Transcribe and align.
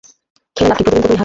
খেলে 0.55 0.67
লাভ 0.69 0.77
কি 0.77 0.83
প্রতিদিন 0.85 1.01
তো 1.01 1.05
তুমি 1.07 1.13
হারো। 1.15 1.19